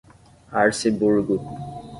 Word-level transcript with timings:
Arceburgo 0.59 1.37